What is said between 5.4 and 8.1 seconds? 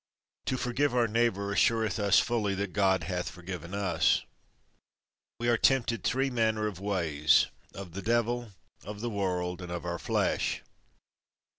are tempted three manner of ways—of the